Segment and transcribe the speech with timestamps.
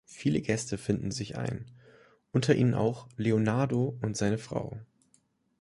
[0.07, 1.67] Viele Gäste finden sich ein,
[2.31, 4.79] unter ihnen auch Leonardo und seine Frau.